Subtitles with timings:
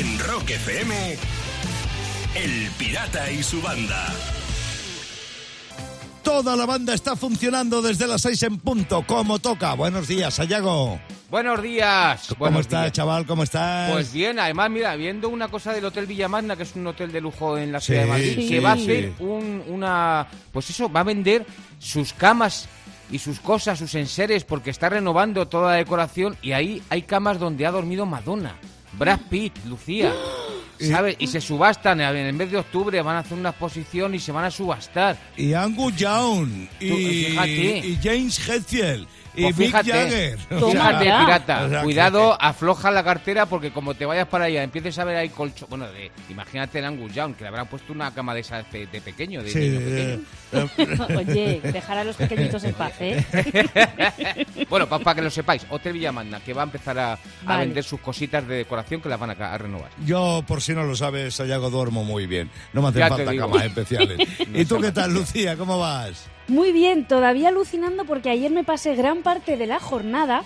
[0.00, 0.94] En Rock FM,
[2.34, 4.06] El Pirata y su banda.
[6.22, 9.74] Toda la banda está funcionando desde las seis en punto, como toca.
[9.74, 10.98] Buenos días, Sayago.
[11.30, 12.26] Buenos días.
[12.30, 12.92] ¿Cómo buenos estás, días.
[12.92, 13.26] chaval?
[13.26, 13.92] ¿Cómo estás?
[13.92, 17.20] Pues bien, además, mira, viendo una cosa del Hotel Villamagna, que es un hotel de
[17.20, 18.82] lujo en la Sí, ciudad de Madrid, sí, que va a sí.
[18.82, 20.26] hacer un, una.
[20.52, 21.44] Pues eso, va a vender
[21.78, 22.68] sus camas
[23.10, 27.38] y sus cosas, sus enseres, porque está renovando toda la decoración y ahí hay camas
[27.38, 28.56] donde ha dormido Madonna,
[29.00, 30.12] Brad Pitt, Lucía.
[30.78, 31.16] ¿Sabes?
[31.18, 34.32] Y se subastan, en el mes de octubre van a hacer una exposición y se
[34.32, 35.18] van a subastar.
[35.36, 40.38] Y Angus Young, y, y James Hetfield, Pues Mick fíjate, Jagger.
[40.70, 44.98] Fíjate, pirata, O sea, cuidado, afloja la cartera porque como te vayas para allá, empieces
[44.98, 45.68] a ver ahí colchón.
[45.70, 48.86] Bueno, de- imagínate el Angus Young, que le habrán puesto una cama de esas de,
[48.86, 50.20] de pequeño, de Sí, niño pequeño.
[50.52, 53.24] eh, Oye, dejar a los pequeñitos en paz, ¿eh?
[54.68, 57.66] Bueno, para que lo sepáis, Hotel Villamagna, que va a empezar a, a Vale.
[57.66, 59.90] vender sus cositas de decoración que las van a, a renovar.
[60.04, 62.50] yo, por si no lo sabes, Sayago, duermo muy bien.
[62.72, 63.48] No me hacen falta digo.
[63.48, 64.18] camas especiales.
[64.48, 65.56] No ¿Y tú qué tal, Lucía?
[65.56, 66.26] ¿Cómo vas?
[66.50, 70.42] Muy bien, todavía alucinando porque ayer me pasé gran parte de la jornada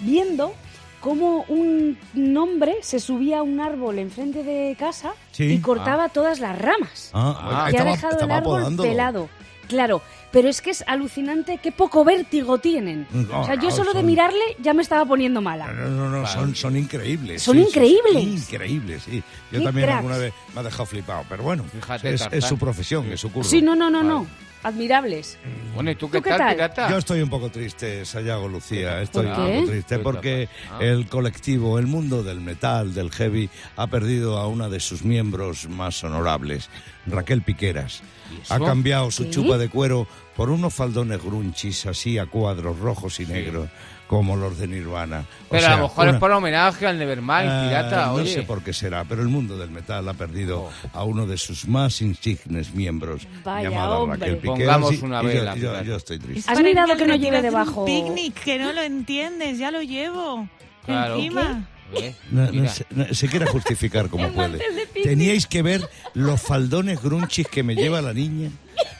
[0.00, 0.54] viendo
[1.00, 1.96] cómo un
[2.36, 5.44] hombre se subía a un árbol enfrente de casa Sí.
[5.44, 7.10] y cortaba todas las ramas.
[7.12, 8.88] Ah, y ha estaba- dejado el árbol podándolo.
[8.88, 9.28] pelado.
[9.68, 10.00] Claro,
[10.32, 13.06] pero es que es alucinante qué poco vértigo tienen.
[13.12, 15.66] No, o sea, yo no, solo de son- mirarle ya me estaba poniendo No, mala.
[15.72, 17.42] no, no, no, son, son increíbles.
[17.42, 18.24] Son sí, increíbles.
[18.24, 19.22] increíbles, sí.
[19.52, 19.98] Yo también cracks.
[19.98, 23.30] alguna vez me ha dejado flipado, pero bueno, Fíjate, es, es su profesión, es su
[23.30, 23.50] curso.
[23.50, 24.08] Sí, no, no, no, Vale.
[24.08, 24.26] no.
[24.62, 25.38] Admirables.
[25.74, 26.54] Bueno, ¿y tú qué, ¿Tú qué tal, tal?
[26.54, 26.90] pirata?
[26.90, 29.00] Yo estoy un poco triste, Sayago Lucía.
[29.00, 30.78] Estoy ¿Por un poco triste porque Ah.
[30.80, 35.68] el colectivo, el mundo del metal, del heavy, ha perdido a una de sus miembros
[35.68, 36.68] más honorables,
[37.06, 38.02] Raquel Piqueras.
[38.48, 39.30] Ha cambiado su ¿Qué?
[39.30, 43.68] chupa de cuero por unos faldones grunchis así a cuadros rojos y negros,
[44.08, 45.20] como los de Nirvana.
[45.20, 48.12] O Pero sea, a lo mejor una- es por homenaje al Nevermind, Ah, pirata, no
[48.14, 48.32] oye.
[48.34, 51.68] sé por qué será, pero el mundo del metal ha perdido a uno de sus
[51.68, 54.18] más insignes miembros, Vaya llamado hombre.
[54.18, 54.58] Raquel Piqueras.
[54.78, 55.82] Pongamos una yo- vela, yo, pirata.
[55.84, 56.50] yo estoy triste.
[56.50, 57.84] ¿Has mirado ir al que no lleve debajo?
[57.84, 60.48] Un picnic, que no lo entiendes, ya lo llevo.
[60.84, 61.14] Claro.
[61.16, 61.68] Encima.
[61.94, 62.14] ¿Eh?
[62.30, 64.58] No, no se, no, se quiere justificar como puede.
[65.02, 68.50] Teníais que ver los faldones grunchis que me lleva la niña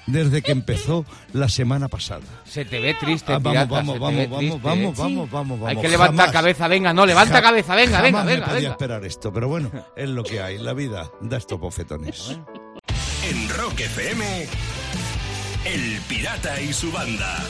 [0.08, 2.22] desde que empezó la semana pasada.
[2.44, 4.94] Se te ve triste, Ah, pirata, vamos, se vamos, te ve vamos, triste, vamos, ¿eh?
[4.96, 5.68] vamos, vamos, vamos, vamos.
[5.76, 8.60] Hay que levantar Jamás- cabeza, venga, no, levanta cabeza, venga, venga, jamás venga, me podía
[8.60, 8.70] venga.
[8.72, 10.58] esperar esto, pero bueno, es lo que hay.
[10.58, 12.38] La vida da estos bofetones.
[13.28, 14.46] En Rock FM,
[15.64, 17.44] El Pirata y su banda.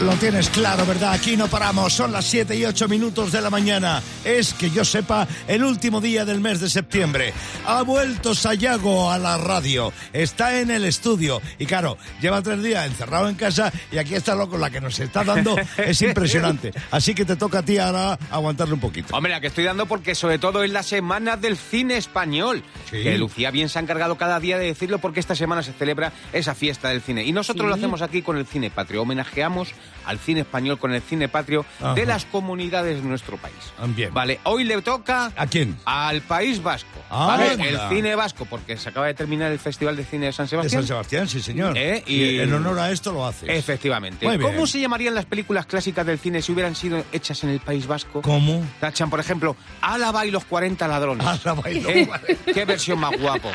[0.00, 1.12] Lo tienes claro, ¿verdad?
[1.12, 1.92] Aquí no paramos.
[1.92, 4.00] Son las 7 y 8 minutos de la mañana.
[4.24, 7.32] Es, que yo sepa, el último día del mes de septiembre.
[7.66, 9.92] Ha vuelto Sayago a la radio.
[10.12, 11.42] Está en el estudio.
[11.58, 14.56] Y claro, lleva tres días encerrado en casa y aquí está loco.
[14.56, 16.72] La que nos está dando es impresionante.
[16.92, 19.16] Así que te toca a ti ahora aguantarle un poquito.
[19.16, 22.62] Hombre, la que estoy dando porque sobre todo es la semana del cine español.
[22.88, 23.02] Sí.
[23.02, 26.12] Que Lucía bien se ha encargado cada día de decirlo porque esta semana se celebra
[26.32, 27.24] esa fiesta del cine.
[27.24, 27.68] Y nosotros Sí.
[27.68, 29.02] lo hacemos aquí con el Cine Patrio.
[29.02, 29.70] Homenajeamos
[30.06, 31.94] al cine español con el Cine Patrio Ajá.
[31.94, 33.54] de las comunidades de nuestro país.
[33.78, 34.12] Ah, bien.
[34.14, 35.76] Vale, hoy le toca ¿A quién?
[35.84, 36.88] al País Vasco.
[37.10, 37.52] Ah, ¿vale?
[37.68, 40.50] El cine vasco, porque se acaba de terminar el Festival de Cine de San De
[40.50, 40.82] Sebastián.
[40.82, 41.76] San Sebastián, sí, señor.
[41.76, 42.14] Eh, y...
[42.22, 43.48] y- en honor a esto lo haces.
[43.48, 44.26] Efectivamente.
[44.26, 44.50] Muy bien.
[44.52, 47.86] ¿Cómo se llamarían las películas clásicas del cine si hubieran sido hechas en el País
[47.86, 48.20] Vasco?
[48.22, 48.62] ¿Cómo?
[48.80, 51.26] Tachan, por ejemplo, Álava y los 40 ladrones.
[51.26, 51.88] Ah, la bailo.
[51.90, 52.08] ¿Eh?
[52.52, 53.50] ¿Qué versión más guapo?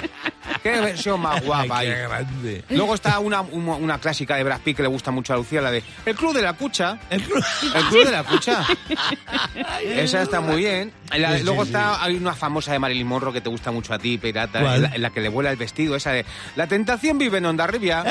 [0.63, 2.63] ¿Qué versión más guapa qué grande.
[2.69, 5.61] Luego está una, una, una clásica de Brad Pitt que le gusta mucho a Lucía,
[5.61, 6.97] la de El Club de la Cucha.
[7.09, 7.43] El club-
[7.75, 8.65] El Club de la Cucha.
[9.83, 10.93] Esa está muy bien.
[11.17, 11.69] La- Sí, sí, luego sí.
[11.69, 14.75] está, hay una famosa de Marilyn Monroe que te gusta mucho a ti, pirata, ¿Cuál?
[14.75, 16.25] en la, en la que le vuela el vestido, esa de
[16.55, 18.03] La tentación vive en Ondarribia.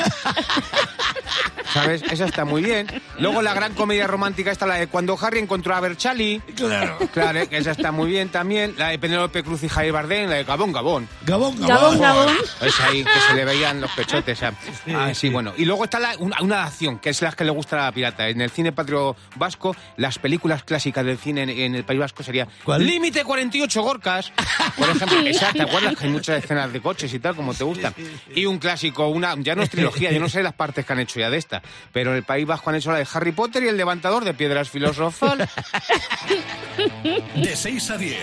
[1.73, 2.03] ¿Sabes?
[2.03, 2.87] Esa está muy bien.
[3.17, 6.39] Luego la gran comedia romántica está la de Cuando Harry encontró a Berchali.
[6.55, 6.97] Claro.
[7.13, 8.75] Claro, eh, que esa está muy bien también.
[8.77, 11.09] La de Penélope Cruz y Javier Bardem, la de Gabón Gabón.
[11.25, 12.35] Gabón, Gabón, Gabón.
[12.61, 14.37] Es ahí que se le veían los pechotes.
[14.37, 14.53] o sea.
[14.95, 15.53] Ah, sí, bueno.
[15.57, 17.91] Y luego está la- una, una acción, que es la que le gusta a la
[17.91, 18.27] pirata.
[18.29, 22.23] En el cine patrio vasco, las películas clásicas del cine en, en el País Vasco
[22.23, 22.85] sería ¿Cuál?
[22.85, 24.31] Límite 48 Gorkas.
[24.77, 25.95] Por ejemplo, esa, ¿te acuerdas?
[25.95, 27.93] Que hay muchas escenas de coches y tal, como te gustan.
[28.35, 30.99] Y un clásico, una ya no es trilogía, yo no sé las partes que han
[30.99, 31.61] hecho ya de esta,
[31.91, 34.33] pero en el País Vasco han hecho la de Harry Potter y el levantador de
[34.33, 35.49] piedras filosofales.
[37.35, 38.17] De 6 a 10.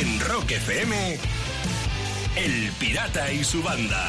[0.00, 1.18] En Rock FM,
[2.36, 4.08] El Pirata y su banda.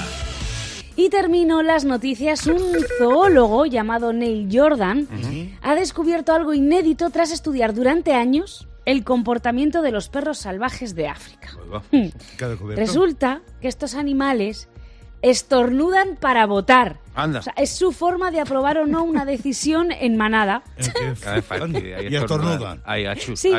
[0.95, 2.47] Y termino las noticias.
[2.47, 2.61] Un
[2.97, 5.07] zoólogo llamado Neil Jordan
[5.61, 11.09] ha descubierto algo inédito tras estudiar durante años el comportamiento de los perros salvajes de
[11.09, 11.49] África.
[11.91, 12.79] ¿Qué ha descubierto?
[12.79, 14.69] Resulta que estos animales
[15.23, 16.97] estornudan para votar.
[17.15, 17.39] Anda.
[17.39, 20.63] O sea, es su forma de aprobar o no una decisión en manada.
[22.09, 22.81] Y estornudan.
[22.85, 23.05] Ahí,
[23.35, 23.51] Sí.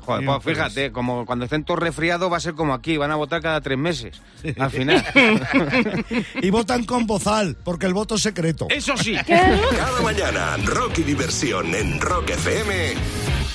[0.00, 3.16] Joder, pues fíjate, como cuando estén todos resfriados va a ser como aquí, van a
[3.16, 4.20] votar cada tres meses.
[4.58, 5.04] Al final.
[6.42, 8.66] Y votan con bozal, porque el voto es secreto.
[8.68, 9.16] Eso sí.
[9.26, 12.94] Cada mañana, rock y diversión en Rock FM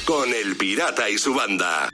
[0.06, 1.90] con El Pirata y su banda.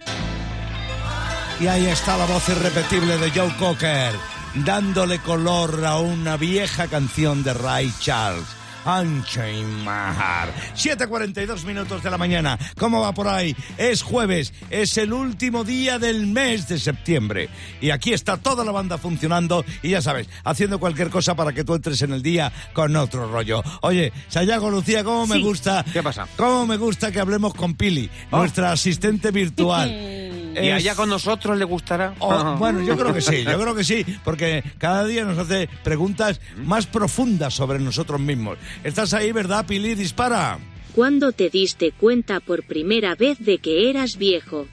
[1.59, 4.13] Y ahí está la voz irrepetible de Joe Cocker,
[4.55, 8.56] dándole color a una vieja canción de Ray Charles.
[8.87, 10.53] Unchained My Heart.
[10.75, 12.57] 7.42 minutos de la mañana.
[12.77, 13.53] ¿Cómo va por ahí?
[13.77, 17.49] Es jueves, es el último día del mes de septiembre.
[17.81, 21.65] Y aquí está toda la banda funcionando y ya sabes, haciendo cualquier cosa para que
[21.65, 23.61] tú entres en el día con otro rollo.
[23.81, 25.83] Oye, Sayago Lucía, ¿cómo me gusta?
[25.91, 26.25] ¿Qué pasa?
[26.37, 28.37] ¿Cómo me gusta que hablemos con Pili, Oh.
[28.37, 29.89] nuestra asistente virtual?
[30.57, 32.15] ¿Y allá con nosotros le gustará?
[32.17, 35.69] Oh, bueno, yo creo que sí, yo creo que sí, porque cada día nos hace
[35.83, 38.57] preguntas más profundas sobre nosotros mismos.
[38.83, 39.95] ¿Estás ahí, verdad, Pili?
[39.95, 40.59] Dispara.
[40.95, 44.67] ¿Cuándo te diste cuenta por primera vez de que eras viejo?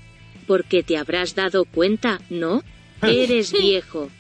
[0.47, 2.63] Porque te habrás dado cuenta, ¿no?
[3.03, 4.11] Eres viejo.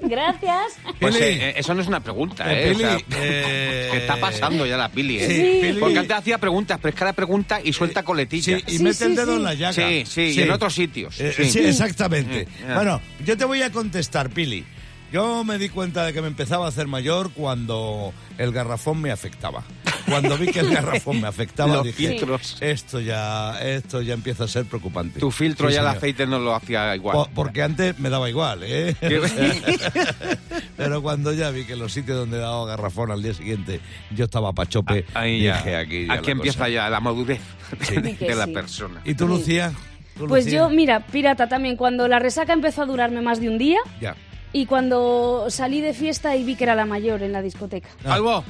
[0.00, 0.72] Gracias.
[1.00, 2.72] Pues eh, eso no es una pregunta, Eh, ¿eh?
[2.72, 5.26] Pili, O sea, eh, ¿Qué está pasando ya la Pili, eh?
[5.28, 5.78] Sí, Pili.
[5.80, 8.62] Porque antes hacía preguntas, pero es que ahora pregunta y suelta Sí, coletillas.
[8.66, 9.36] y Sí, mete el sí, dedo sí.
[9.36, 9.72] en la llaga.
[9.88, 11.20] Sí, sí, y en otros sitios.
[11.20, 11.44] Eh, sí.
[11.50, 12.48] sí, exactamente.
[12.68, 12.74] Mm.
[12.74, 14.64] Bueno, yo te voy a contestar, Pili.
[15.12, 19.10] Yo me di cuenta de que me empezaba a hacer mayor cuando el garrafón me
[19.10, 19.62] afectaba.
[20.08, 22.56] Cuando vi que el garrafón me afectaba, Los dije, filtros.
[22.60, 25.20] esto ya, esto ya empieza a ser preocupante.
[25.20, 27.14] Tu filtro Sí, ya el aceite no lo hacía igual.
[27.14, 28.96] Po- Porque antes me daba igual, ¿eh?
[30.76, 33.80] Pero cuando ya vi que los sitios donde daba garrafón al día siguiente
[34.14, 35.58] yo estaba pachope, Ahí ya.
[35.58, 36.06] dije aquí.
[36.06, 36.68] ya Aquí la empieza cosa.
[36.70, 37.40] ya la madurez
[37.82, 37.96] Sí.
[38.00, 38.52] de la Sí.
[38.52, 39.00] persona.
[39.04, 39.72] ¿Y tú, Lucía?
[40.18, 40.60] ¿Tú, Pues Lucía?
[40.60, 44.16] yo, mira, pirata también, cuando la resaca empezó a durarme más de un día Ya.
[44.52, 47.88] Y cuando salí de fiesta y vi que era la mayor en la discoteca.
[48.04, 48.44] Ah, Algo.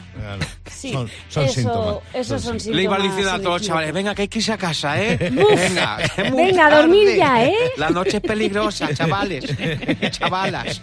[0.70, 1.96] Sí, Son, son eso, síntomas.
[2.14, 2.76] esos son síntomas.
[2.76, 5.18] Le iba diciendo a todos los chavales, venga, que hay que irse a casa, ¿eh?
[5.36, 5.48] Uf.
[5.60, 7.54] venga, que es muy Venga, a dormir ya, ¿eh?
[7.76, 9.44] La noche es peligrosa, chavales.
[10.10, 10.80] Chavalas.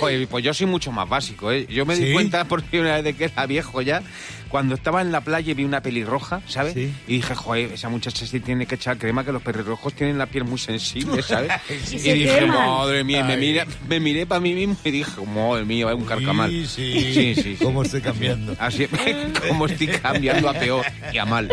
[0.00, 1.66] Joder, pues yo soy mucho más básico, ¿eh?
[1.68, 4.02] Yo me di cuenta por primera vez de que era viejo ya.
[4.48, 6.74] Cuando estaba en la playa y vi una pelirroja, ¿sabes?
[6.74, 6.92] Sí.
[7.08, 10.26] Y dije, joder, esa muchacha sí tiene que echar crema, que los pelirrojos tienen la
[10.26, 11.50] piel muy sensible, ¿sabes?
[11.90, 12.56] Y dije, queman.
[12.68, 15.94] madre mía, y me Miré, me miré para mí mismo y dije, madre mía, es
[15.94, 16.50] un carcamal.
[16.50, 16.92] Sí, sí.
[16.92, 17.56] Sí, sí, sí.
[17.62, 18.56] ¿Cómo estoy cambiando?
[18.58, 18.86] Así
[19.48, 21.48] como estoy cambiando a peor y a mal.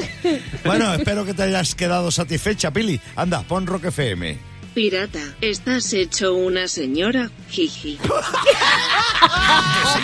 [0.66, 3.00] Bueno, espero que te hayas quedado satisfecha, Pili.
[3.16, 4.38] Anda, pon Rock FM.
[4.74, 7.30] Pirata, estás hecho una señora.
[7.50, 7.98] Jiji.
[7.98, 8.07] De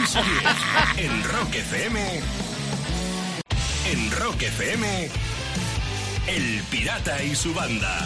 [0.05, 0.21] 6 a
[0.97, 1.99] 10 en Rock FM.
[3.91, 5.09] En Rock FM,
[6.27, 8.05] El Pirata y su banda.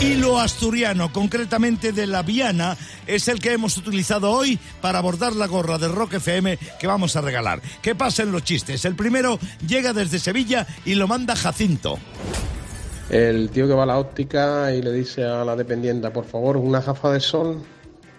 [0.00, 2.76] Hilo asturiano, concretamente de la Viana,
[3.06, 7.16] es el que hemos utilizado hoy para abordar la gorra de Rock FM que vamos
[7.16, 7.62] a regalar.
[7.80, 8.84] Que pasen los chistes.
[8.84, 11.98] El primero llega desde Sevilla y lo manda Jacinto.
[13.08, 16.58] El tío que va a la óptica y le dice a la dependienta, por favor,
[16.58, 17.62] una gafa de sol.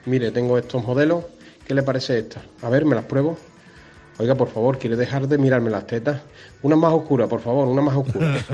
[0.06, 1.24] Mire, tengo estos modelos.
[1.68, 2.44] ¿Qué le parece esta?
[2.62, 3.38] A ver, me las pruebo.
[4.18, 6.22] Oiga, por favor, ¿quiere dejar de mirarme las tetas?
[6.62, 8.38] Una más oscura, por favor, una más oscura.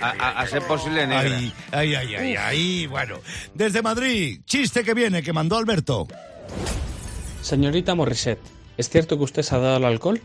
[0.00, 1.36] A, a- a ser posible negra.
[1.36, 3.16] Ay, ay, ay, ay, ay, bueno.
[3.54, 6.06] Desde Madrid, chiste que viene, que mandó Alberto.
[7.42, 8.38] Señorita Morissette,
[8.76, 10.20] ¿es cierto que usted se ha dado al alcohol?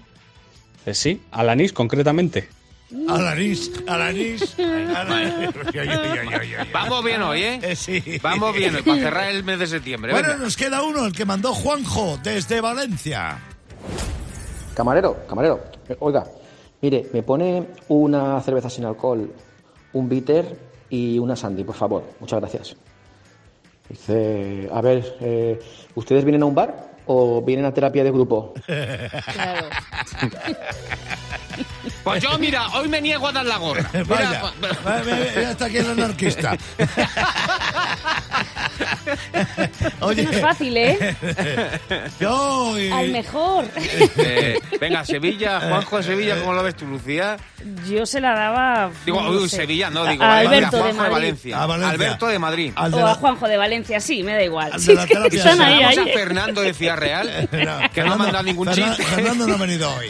[0.85, 2.49] Eh, sí, al anís concretamente.
[3.09, 4.59] Alanis, Alanis.
[4.59, 5.55] Alanis.
[5.73, 6.69] Ay, ay, ay, ay, ay, ay.
[6.71, 7.59] Vamos bien hoy, ¿eh?
[7.61, 8.19] Eh, sí.
[8.21, 10.11] Vamos bien hoy, para cerrar el mes de septiembre.
[10.11, 10.43] Bueno, venga.
[10.43, 13.39] nos queda uno, el que mandó Juanjo desde Valencia.
[14.75, 15.59] Camarero, camarero,
[15.89, 16.25] eh, oiga,
[16.81, 19.31] mire, me pone una cerveza sin alcohol,
[19.93, 20.57] un bitter
[20.89, 22.03] y una sandy, por favor.
[22.19, 22.75] Muchas gracias.
[23.89, 25.59] Dice, a ver, eh,
[25.95, 28.53] ¿ustedes vienen a un bar o vienen a terapia de grupo?
[29.33, 29.67] Claro.
[32.03, 33.89] Pues yo, mira, hoy me niego a dar la gorra.
[33.93, 34.05] Mira,
[34.83, 36.57] Vaya, está aquí el anarquista.
[40.01, 41.15] Oye, No es fácil, ¿eh?
[42.19, 43.65] yo y- Al mejor.
[44.17, 47.37] eh, venga, Sevilla, Juanjo de Sevilla, ¿cómo lo ves tú, Lucía?
[47.89, 48.91] Yo se la daba.
[49.05, 49.57] Digo, no uy, sé.
[49.57, 51.13] Sevilla, no, digo, a Valencia, Alberto de Juanjo de Madrid.
[51.27, 51.61] Valencia.
[51.61, 51.91] A Valencia.
[51.93, 52.71] Alberto de Madrid.
[52.75, 54.71] al de O a Juanjo de Valencia, sí, me da igual.
[54.73, 56.09] Al Sí, de la es que están ahí, Vamos ahí.
[56.09, 59.03] a Fernando de Ciudad Real, No, que no ha mandado ningún Fernan- chiste.
[59.15, 60.07] Fernando no ha venido hoy.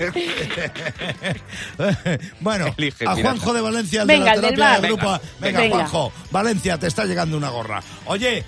[2.40, 3.16] bueno, Elige, a.
[3.16, 4.82] Juanjo de Valencia, el Venga, de la del terapia bar.
[4.82, 5.20] de grupo.
[5.40, 5.76] Venga, Venga.
[5.76, 7.82] Juanjo, Valencia, te está llegando una gorra.
[8.06, 8.43] Oye,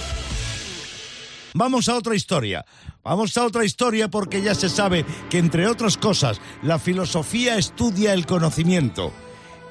[1.54, 2.66] Vamos a otra historia.
[3.02, 8.12] Vamos a otra historia porque ya se sabe que, entre otras cosas, la filosofía estudia
[8.12, 9.12] el conocimiento.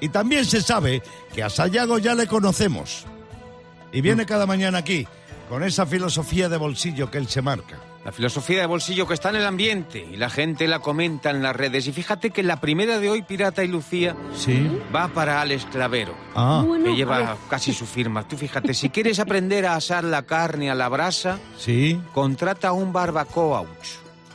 [0.02, 1.02] Y también se sabe
[1.34, 3.06] que a Sayago ya le conocemos.
[3.92, 5.08] Y viene cada mañana aquí,
[5.50, 7.78] con esa filosofía de bolsillo que él se marca.
[8.04, 11.42] La filosofía de bolsillo que está en el ambiente y la gente la comenta en
[11.42, 11.88] las redes.
[11.88, 14.70] Y fíjate que la primera de hoy, Pirata y Lucía, Sí.
[14.96, 16.64] va para Alex Clavero, Ah.
[16.66, 18.28] Bueno, que lleva casi su firma.
[18.28, 22.00] Tú fíjate, si quieres aprender a asar la carne a la brasa, Sí.
[22.14, 23.66] contrata a un barbacoa.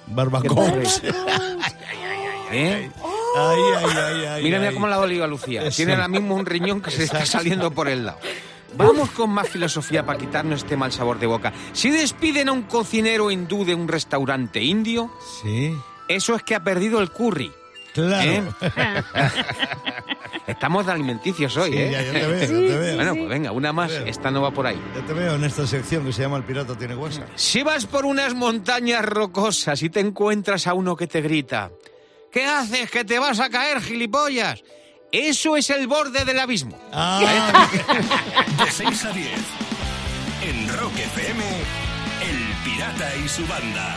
[0.09, 0.73] Barbacoa.
[2.53, 2.91] ¿Eh?
[3.37, 4.43] Ay, ay, ay, ay.
[4.43, 5.63] Mira, mira cómo la ha dolido a Lucía.
[5.63, 5.77] Eso.
[5.77, 8.19] Tiene ahora mismo un riñón que se está saliendo por el lado.
[8.77, 11.53] Vamos con más filosofía para quitarnos este mal sabor de boca.
[11.73, 15.11] Si despiden a un cocinero hindú de un restaurante indio,
[15.43, 15.75] Sí.
[16.09, 17.53] eso es que ha perdido el curry.
[17.93, 18.31] Claro.
[18.31, 18.43] ¿Eh?
[20.47, 21.91] Estamos de alimenticios hoy, Sí, ¿eh?
[21.91, 22.97] ya, ya te veo, ya te veo.
[22.97, 23.91] Bueno, pues venga, una más.
[23.93, 24.81] Esta no va por ahí.
[24.95, 27.27] Ya te veo en esta sección que se llama El pirata tiene huesa.
[27.35, 31.71] Si vas por unas montañas rocosas y te encuentras a uno que te grita,
[32.33, 32.91] ¿qué haces?
[32.91, 34.63] Que te vas a caer, gilipollas.
[35.13, 36.79] Eso es el borde del abismo.
[36.93, 37.69] Ah,
[38.65, 39.29] De 6 a 10.
[40.43, 41.45] En Rock FM,
[42.23, 43.97] El Pirata y su banda.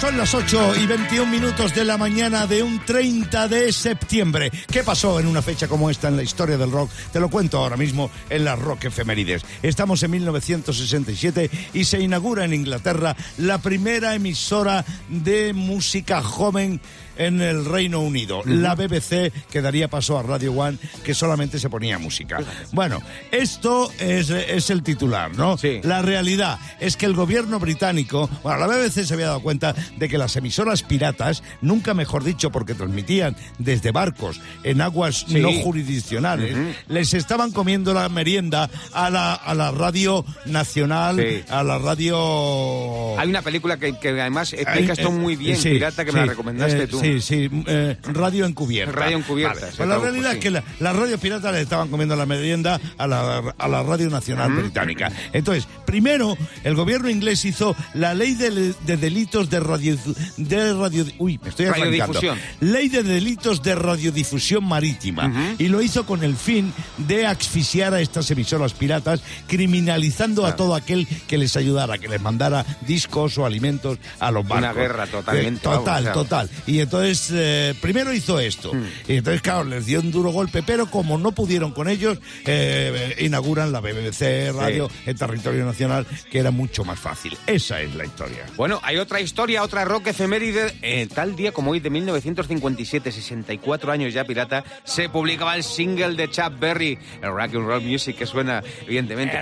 [0.00, 4.52] Son las 8 y 21 minutos de la mañana de un 30 de septiembre.
[4.70, 6.90] ¿Qué pasó en una fecha como esta en la historia del rock?
[7.12, 9.46] Te lo cuento ahora mismo en las Rock Efemérides.
[9.62, 16.78] Estamos en 1967 y se inaugura en Inglaterra la primera emisora de música joven
[17.18, 21.68] en el Reino Unido, la BBC, que daría paso a Radio One, que solamente se
[21.70, 22.38] ponía música.
[22.72, 25.56] Bueno, esto es, es el titular, ¿no?
[25.58, 25.80] Sí.
[25.82, 30.08] La realidad es que el gobierno británico, bueno, la BBC se había dado cuenta de
[30.08, 35.40] que las emisoras piratas, nunca mejor dicho, porque transmitían desde barcos en aguas Sí.
[35.40, 36.56] no jurisdiccionales,
[36.88, 41.44] les estaban comiendo la merienda a la, a la radio nacional, Sí.
[41.48, 43.18] a la radio...
[43.18, 46.26] Hay una película que, que además explica esto eh, muy bien, pirata, que me la
[46.26, 47.00] recomendaste eh, tú.
[47.06, 48.92] Sí, sí, eh, radio encubierta.
[48.92, 50.36] Radio encubierta, Vale, Pues la realidad sí.
[50.38, 53.82] es que la, las radios piratas le estaban comiendo la merienda a la, a la
[53.82, 55.10] radio nacional británica.
[55.32, 59.96] Entonces, primero, el gobierno inglés hizo la ley de, de delitos de radio...
[60.36, 61.66] De radio uy, me estoy.
[61.66, 62.38] Radiodifusión.
[62.60, 65.54] Ley de delitos de radiodifusión marítima.
[65.58, 70.74] Y lo hizo con el fin de asfixiar a estas emisoras piratas, criminalizando a todo
[70.74, 74.76] aquel que les ayudara, que les mandara discos o alimentos a los Una barcos.
[74.76, 76.50] guerra totalmente, Eh, total, vamos, total.
[76.66, 78.72] Y entonces, eh, primero hizo esto.
[78.72, 78.86] Hmm.
[79.08, 83.16] Y entonces, claro, les dio un duro golpe, pero como no pudieron con ellos, eh,
[83.20, 87.36] inauguran la BBC Radio en territorio nacional, que era mucho más fácil.
[87.46, 88.44] Esa es la historia.
[88.56, 90.74] Bueno, hay otra historia, otra rock efeméride.
[90.82, 96.14] Eh, tal día como hoy de 1957, 64 años ya pirata, se publicaba el single
[96.14, 99.38] de Chuck Berry, el rock and roll music que suena, evidentemente.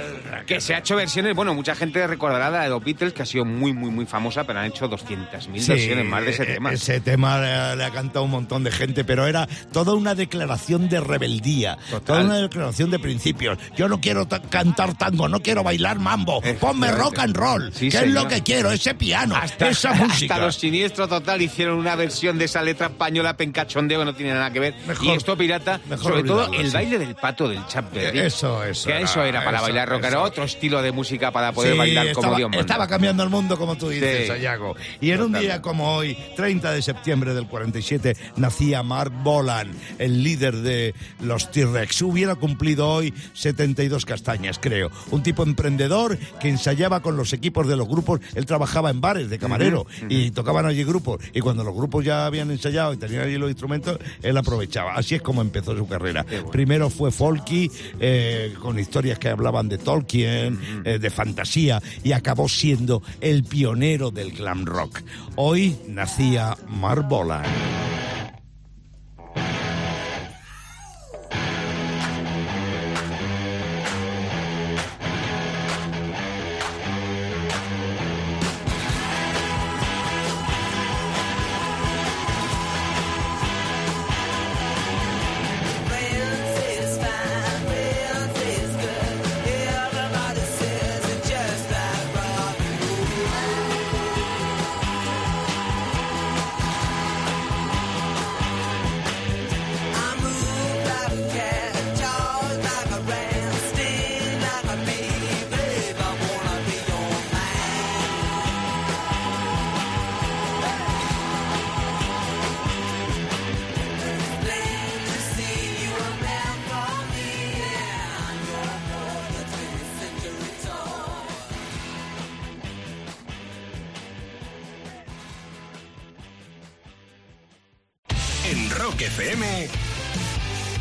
[0.47, 3.27] Que se ha hecho versiones, bueno, mucha gente recordará la de los Beatles, que ha
[3.27, 6.73] sido muy, muy, muy famosa, pero han hecho 200.000 Sí, versiones más de ese tema.
[6.73, 10.89] Ese tema le, le ha cantado un montón de gente, pero era toda una declaración
[10.89, 13.59] de rebeldía, toda una declaración de principios.
[13.77, 16.41] Yo no quiero ta- cantar tango, no quiero bailar mambo.
[16.61, 18.29] Ponme rock and roll, Sí, que es lo señor.
[18.29, 20.35] que quiero, ese piano, Hasta, esa música.
[20.35, 24.33] hasta los siniestros total hicieron una versión de esa letra española pencachondeo que no tiene
[24.35, 24.75] nada que ver.
[24.87, 26.73] Mejor- y esto pirata, mejor sobre todo el sí.
[26.75, 28.21] baile del pato del Chuck Berry.
[28.21, 31.31] Eso, eso Que era, eso era para eso, bailar rock, era otro estilo de música
[31.31, 34.29] para poder Sí, bailar como estaba, Dios estaba cambiando el mundo, como tú dices.
[34.29, 34.75] Sayago.
[35.01, 40.23] Y en un día como hoy, 30 de septiembre del 47, nacía Mark Bolan, el
[40.23, 42.03] líder de los T-Rex.
[42.03, 44.91] Hubiera cumplido hoy 72 castañas, creo.
[45.11, 48.21] Un tipo emprendedor que ensayaba con los equipos de los grupos.
[48.35, 51.21] Él trabajaba en bares de camarero y tocaban allí grupos.
[51.33, 54.95] Y cuando los grupos ya habían ensayado y tenían allí los instrumentos, él aprovechaba.
[54.95, 56.25] Así es como empezó su carrera.
[56.51, 62.49] Primero fue folky, eh, con historias que hablaban de Tolkien, eh, de fantasía, y acabó
[62.49, 65.01] siendo el pionero del glam rock.
[65.37, 67.84] Hoy nacía Mark Bolan.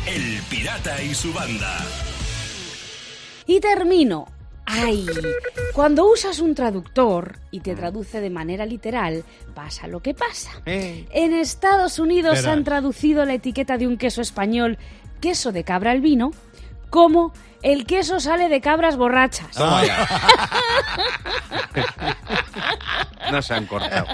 [0.06, 1.78] El Pirata y su banda.
[3.46, 4.26] Y termino.
[4.66, 5.06] Ay,
[5.72, 10.50] cuando usas un traductor y te traduce de manera literal, pasa lo que pasa.
[10.66, 12.52] En Estados Unidos Verás.
[12.52, 14.78] han traducido la etiqueta de un queso español,
[15.20, 16.32] queso de cabra al vino,
[16.94, 19.50] como el queso sale de cabras borrachas.
[19.50, 20.08] Toma ya.
[23.32, 24.06] No se han cortado.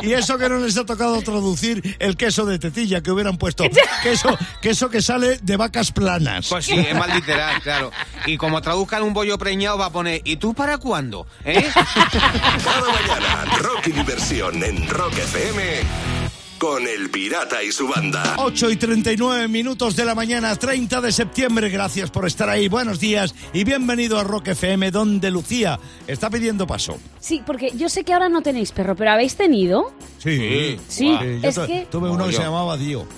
[0.00, 3.62] Y eso que no les ha tocado traducir el queso de tetilla, que hubieran puesto
[4.02, 6.48] queso, queso que sale de vacas planas.
[6.48, 7.92] Pues sí, es más literal, claro.
[8.26, 11.26] Y como traduzcan un bollo preñado, va a poner, ¿y tú para cuándo?
[11.44, 11.70] ¿Eh?
[12.64, 16.21] Cada mañana, rock y diversión en Rock FM
[16.62, 18.36] con El Pirata y su banda.
[18.38, 21.68] 8 y 39 minutos de la mañana, 30 de septiembre.
[21.70, 22.68] Gracias por estar ahí.
[22.68, 27.00] Buenos días y bienvenido a Rock FM, donde Lucía está pidiendo paso.
[27.18, 29.92] Sí, porque yo sé que ahora no tenéis perro, pero ¿habéis tenido?
[30.18, 31.08] Sí, Sí,
[31.42, 33.08] yo es que- tuve uno que se llamaba Dio.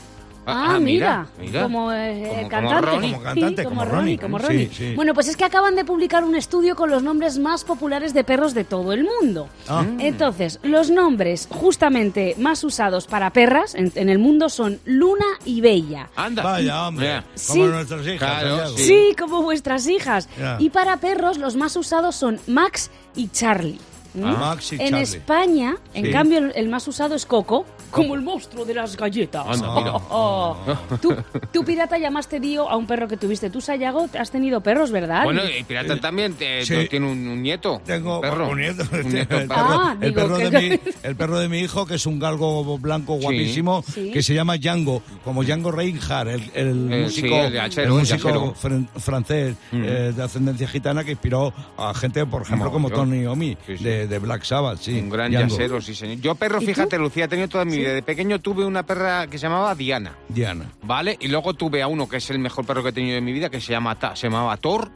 [0.46, 1.62] Ah, mira, mira.
[1.62, 2.86] como eh, Como- como cantante.
[2.90, 3.12] Ronnie.
[3.12, 4.18] Como cantante, Sí, como Ronnie, Ronnie.
[4.18, 4.70] como Ronnie.
[4.72, 4.92] sí.
[4.94, 8.24] Bueno, pues es que acaban de publicar un estudio con los nombres más populares de
[8.24, 9.48] perros de todo el mundo.
[9.68, 9.84] Ah.
[9.98, 15.60] Entonces, los nombres justamente más usados para perras en, en el mundo son Luna y
[15.60, 16.08] Bella.
[16.16, 16.42] Anda.
[16.42, 17.22] Vaya, hombre.
[17.22, 17.60] Como Sí.
[17.62, 18.18] nuestras hijas.
[18.42, 18.68] Claro.
[18.76, 18.82] Sí.
[18.84, 20.28] Sí, como vuestras hijas.
[20.58, 23.78] Y para perros, los más usados son Max y Charlie.
[24.14, 24.24] ¿Mm?
[24.24, 25.02] Ah, Max y en Charlie.
[25.02, 29.46] España, en cambio, el, el más usado es Coco, como el monstruo de las galletas.
[29.46, 29.92] Anda, mira.
[30.16, 30.96] Oh, oh.
[31.00, 31.14] Tú,
[31.52, 33.50] tú, pirata, llamaste Dio a un perro que tuviste.
[33.50, 35.24] Tú, Sayago, has tenido perros, ¿verdad?
[35.24, 36.86] Bueno, y Pirata también eh, Sí.
[36.88, 37.80] tiene un, un nieto.
[37.84, 38.48] Tengo un perro.
[38.50, 38.84] un nieto.
[38.92, 39.48] Un nieto el, perro.
[39.48, 42.06] perro, Ah, el digo perro que- de mi, el perro de mi hijo, que es
[42.06, 44.10] un galgo blanco guapísimo, Sí.
[44.12, 47.86] que se llama Django, como Django Reinhardt, el, el Eh, músico, sí, el de Achero,
[47.94, 52.90] el músico fran- francés eh, de ascendencia gitana que inspiró a gente, por ejemplo, como.
[52.90, 53.84] Tony Omi, Sí, sí.
[53.84, 54.78] de, de Black Sabbath.
[54.80, 55.48] Sí, Un gran Django.
[55.48, 56.18] yacero, sí, señor.
[56.20, 57.83] Yo perro, fíjate, Lucía, he tenido toda mi vida.
[57.92, 60.16] De pequeño tuve una perra que se llamaba Diana.
[60.28, 60.70] Diana.
[60.82, 61.16] ¿Vale?
[61.20, 63.32] Y luego tuve a uno que es el mejor perro que he tenido en mi
[63.32, 64.90] vida, que se, llama se llamaba Thor.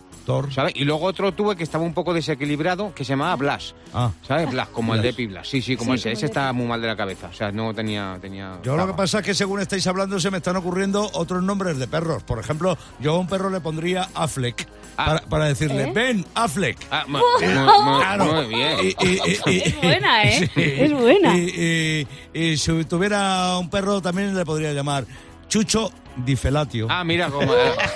[0.75, 3.75] Y luego otro tuve que estaba un poco desequilibrado, que se llamaba Blas.
[3.95, 4.11] Ah.
[4.27, 4.51] ¿Sabes?
[4.51, 5.49] Blas, como el de Blas.
[5.49, 6.09] Sí, sí, como Sí, ese.
[6.11, 7.29] como Ese estaba muy mal de la cabeza.
[7.29, 8.19] O sea, no tenía...
[8.21, 11.43] tenía Yo lo que pasa es que según estáis hablando se me están ocurriendo otros
[11.43, 12.23] nombres de perros.
[12.25, 14.67] Por ejemplo, yo a un perro le pondría Affleck.
[14.97, 15.05] Ah.
[15.07, 15.93] Para, para decirle, ¿Eh?
[15.95, 16.77] ven, Affleck.
[16.91, 17.41] Ah, mu- Oh.
[17.41, 18.25] mu- mu- Claro.
[18.27, 18.77] muy bien.
[18.83, 20.51] Y- y- y- y- Es buena, ¿eh?
[20.55, 20.63] Sí.
[20.63, 21.37] Es buena.
[21.37, 25.05] Y, y- y si tuviera un perro también le podría llamar
[25.49, 26.87] Chucho Di Felatio.
[26.91, 27.53] Ah, mira, como,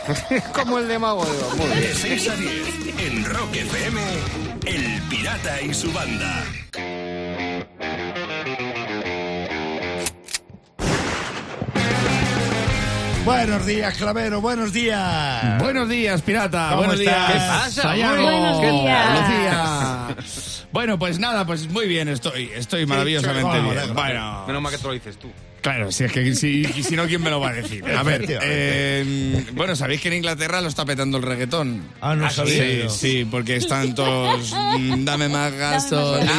[0.54, 1.56] como el de Mago de Oz.
[1.56, 1.80] Muy bien.
[1.80, 4.00] De 6 a 10 en Rock FM,
[4.66, 6.44] El Pirata y su banda.
[13.24, 15.62] Buenos días, Clavero, buenos días.
[15.62, 16.70] Buenos días, pirata.
[16.70, 17.28] ¿Cómo Buenos estás?
[17.28, 17.32] días.
[17.32, 17.82] ¿Qué pasa?
[17.82, 18.22] Sayago.
[18.22, 20.66] Buenos días.
[20.72, 22.50] Bueno, pues nada, pues muy bien estoy.
[22.54, 23.74] Estoy maravillosamente sí, bien.
[23.74, 25.30] bueno, Bueno, Menos mal que te lo dices tú.
[25.62, 27.84] Claro, si es que si, si no, ¿quién me lo va a decir?
[27.88, 31.82] A ver, eh, bueno, ¿sabéis que en Inglaterra lo está petando el reggaetón?
[32.00, 34.52] Ah, no sabía Sí, sí, porque están todos.
[34.78, 36.32] mm, Dame más gasolina.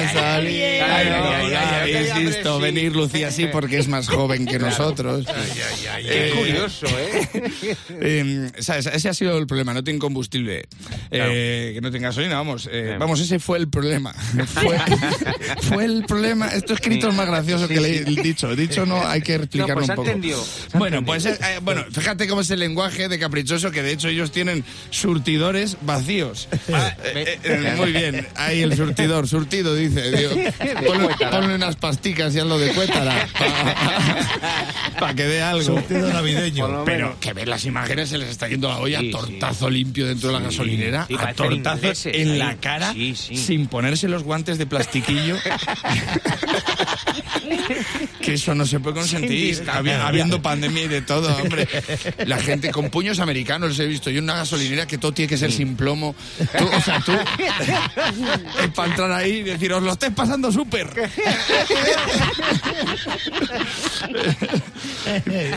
[0.00, 0.96] gasolina.
[0.96, 2.62] Ay, ay, ay, ay, ay, Habéis ay, visto sí.
[2.62, 5.26] venir Lucía así porque es más joven que nosotros.
[5.26, 7.28] Qué Eh, curioso, ¿eh?
[8.00, 8.86] Eh, ¿sabes?
[8.86, 10.66] Ese ha sido el problema, no tiene combustible,
[11.10, 14.12] eh, que no tenga gasolina, vamos, eh, vamos, ese fue el problema.
[14.52, 14.78] Fue,
[15.62, 16.48] fue el problema.
[16.48, 18.50] Esto escrito es más gracioso que el dicho.
[18.50, 20.46] El dicho no hay que explicarlo No, pues un poco.
[20.74, 24.08] ha Bueno, pues eh, bueno, fíjate cómo es el lenguaje de caprichoso que de hecho
[24.08, 26.48] ellos tienen surtidores vacíos.
[26.72, 30.30] Ah, Eh, eh, muy bien, ahí el surtidor, surtido dice, digo,
[30.86, 33.28] ponle, ponle unas pasticas y hazlo de cuétara
[34.98, 35.62] para que dé algo.
[35.62, 36.84] Surtido navideño.
[36.84, 40.28] Pero que ver las imágenes se les está yendo la olla, Sí, tortazo limpio dentro
[40.28, 42.38] de la gasolinera, sí, a tortazo ingleses en ahí.
[42.38, 43.36] la cara, Sí, sí.
[43.36, 45.36] sin ponerse los guantes de plastiquillo.
[48.20, 51.68] que eso no se puede consentir, habi- habiendo pandemia y de todo, hombre.
[52.26, 55.28] La gente con puños americanos los he visto yo en una gasolinera que todo tiene
[55.28, 56.14] que ser sin plomo.
[56.58, 60.88] Tú, o sea, tú, es para entrar ahí y decir, os lo estáis pasando súper.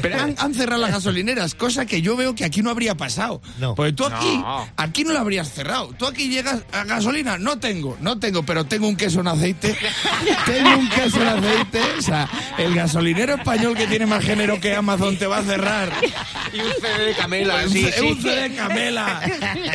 [0.02, 3.42] Pero han, han cerrado las gasolineras, cosa que yo veo que aquí no habría pasado.
[3.60, 3.76] No.
[3.76, 4.68] Porque tú aquí, No.
[4.78, 5.94] aquí no lo habrías cerrado.
[5.98, 9.76] Tú aquí llegas a gasolina, no tengo, no tengo, pero tengo un queso en aceite.
[10.46, 11.55] tengo un queso en aceite.
[11.98, 15.92] O sea, el gasolinero español que tiene más género que Amazon te va a cerrar.
[16.54, 18.06] Y un CD de Camela, Un sí, C- sí.
[18.06, 19.22] un CD de Camela.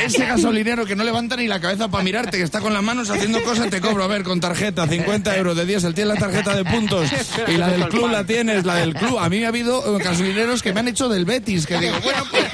[0.03, 3.09] Ese gasolinero que no levanta ni la cabeza para mirarte, que está con las manos
[3.09, 6.55] haciendo cosas, te cobro, a ver, con tarjeta, 50 euros de diésel, tienes la tarjeta
[6.55, 7.09] de puntos
[7.47, 9.19] y la del club la tienes, la del club.
[9.19, 11.95] A mí me ha habido eh, gasolineros que me han hecho del Betis, que digo,
[12.03, 12.45] bueno, pues,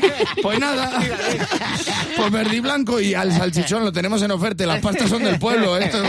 [0.42, 1.00] pues nada,
[2.18, 5.40] pues verde y blanco y al salchichón lo tenemos en oferta, las pastas son del
[5.40, 6.02] pueblo, esto,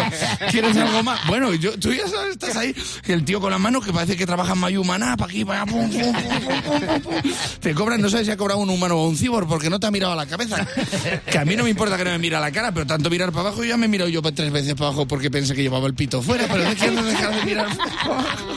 [0.50, 1.20] ¿quieres algo más?
[1.28, 2.74] Bueno, yo, tú ya sabes, estás ahí
[3.06, 5.72] el tío con las manos que parece que trabaja en Mayumana, para aquí, para allá,
[5.72, 7.32] pum, pum, pum, pum, pum, pum.
[7.60, 9.86] Te cobran, no sabes si ha cobrado un humano o un cibor porque no te
[9.86, 10.66] ha mirado a la cabeza.
[11.30, 13.10] Que a mí no me importa que no me mire a la cara, pero tanto
[13.10, 15.86] mirar para abajo, ya me miro yo tres veces para abajo porque pensé que llevaba
[15.86, 18.54] el pito fuera, pero no dejar de mirar para abajo.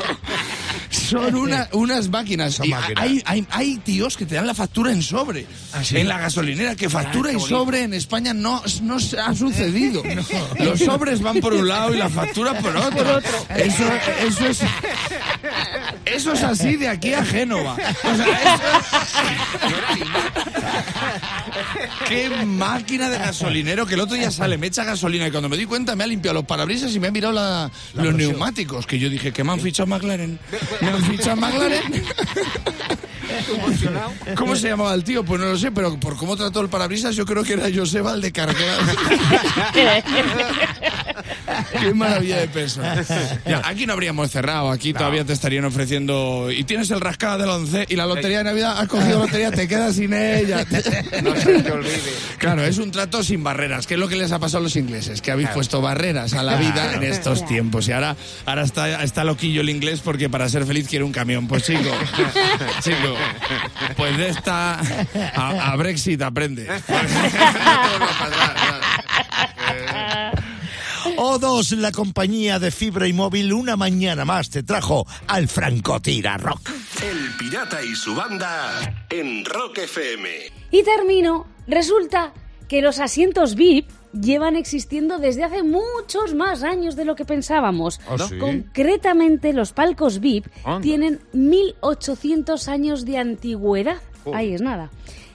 [1.11, 2.55] Son una- unas máquinas.
[2.55, 3.03] Son Y máquinas.
[3.03, 5.45] Hay, hay, hay tíos que te dan la factura en sobre.
[5.83, 5.97] sí?
[5.97, 10.01] En la gasolinera, que factura y sobre en España no, no se ha sucedido.
[10.59, 13.21] Los sobres van por un lado y la factura por otro.
[13.55, 13.83] Eso,
[14.25, 14.59] eso es.
[16.05, 17.73] Eso es así de aquí a Génova.
[17.73, 18.61] O sea, eso-
[22.07, 25.57] Qué máquina de gasolinero que el otro día sale, me echa gasolina y cuando me
[25.57, 28.85] di cuenta me ha limpiado los parabrisas y me ha mirado la- los neumáticos.
[28.85, 30.39] Que yo dije que me han fichado McLaren.
[30.81, 31.91] Me han fichado McLaren.
[34.35, 35.23] ¿Cómo se llamaba el tío?
[35.23, 38.13] Pues no lo sé, pero por cómo trató el parabrisas yo creo que era Joseba
[38.13, 38.31] el de.
[41.79, 42.81] Qué maravilla de peso.
[43.45, 46.49] Ya, aquí no habríamos cerrado, aquí todavía te estarían ofreciendo.
[46.51, 49.67] Y tienes el rascado del 11 y la lotería de Navidad, has cogido lotería, te
[49.67, 50.65] quedas sin ella.
[51.21, 52.01] No se te olvide.
[52.37, 54.75] Claro, es un trato sin barreras, que es lo que les ha pasado a los
[54.75, 57.87] ingleses, que habéis puesto barreras a la vida en estos tiempos.
[57.87, 58.15] Y ahora,
[58.45, 61.47] ahora está, está loquillo el inglés porque para ser feliz quiere un camión.
[61.47, 61.79] Pues chico,
[62.81, 63.15] chico,
[63.97, 64.79] pues de esta
[65.35, 66.67] a, a Brexit aprende.
[71.17, 76.71] O2, la compañía de fibra y móvil, una mañana más te trajo al Francotira Rock.
[77.01, 80.29] El pirata y su banda en Rock FM.
[80.71, 81.47] Y termino.
[81.67, 82.33] Resulta
[82.67, 87.99] que los asientos VIP llevan existiendo desde hace muchos más años de lo que pensábamos.
[88.09, 88.37] ¿Ah, sí?
[88.37, 90.81] Concretamente, los palcos VIP Anda.
[90.81, 93.97] tienen 1800 años de antigüedad.
[94.25, 94.35] Oh.
[94.35, 94.89] Ahí es nada.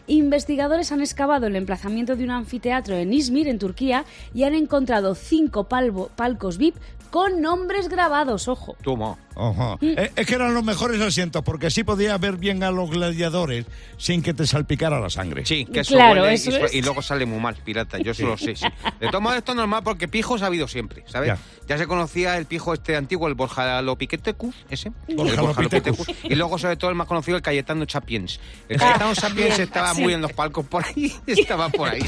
[0.09, 5.15] Investigadores han excavado el emplazamiento de un anfiteatro en Izmir, en Turquía, y han encontrado
[5.17, 6.77] cinco palvo- palcos VIP
[7.11, 8.77] con nombres grabados, ojo.
[8.83, 9.17] Toma.
[9.39, 9.77] Ajá.
[9.83, 13.67] Eh, es que eran los mejores asientos porque así podías ver bien a los gladiadores
[13.99, 15.45] sin que te salpicara la sangre.
[15.45, 16.75] Sí, que eso Claro, huele eso y, es.
[16.75, 17.99] y luego sale muy mal, pirata.
[17.99, 18.57] Yo eso lo sé.
[18.57, 18.67] sí.
[18.99, 21.29] De todos modos, esto es normal porque pijos ha habido siempre, ¿sabes?
[21.29, 21.39] Ya.
[21.69, 24.93] Ya, se conocía el pijo este antiguo, el Borja Lopiquetecus, ese.
[25.09, 28.41] Y luego, sobre todo, el más conocido, el Cayetano Chapiens.
[28.69, 31.13] El Cayetano Chapiens estaba muy en los palcos por ahí.
[31.27, 32.03] Estaba por ahí.